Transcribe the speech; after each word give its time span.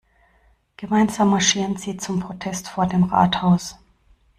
Gemeinsam 0.77 1.29
marschieren 1.29 1.77
sie 1.77 1.95
zum 1.95 2.21
Protest 2.21 2.67
vor 2.67 2.87
dem 2.87 3.03
Rathaus. 3.03 3.77